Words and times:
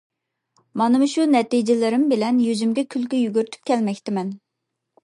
مانا 0.81 1.01
مۇشۇ 1.03 1.27
نەتىجىلىرىم 1.35 2.07
بىلەن 2.15 2.41
يۈزۈمگە 2.47 2.87
كۈلكە 2.97 3.21
يۈگۈرتۈپ 3.25 3.73
كەلمەكتىمەن. 3.73 4.35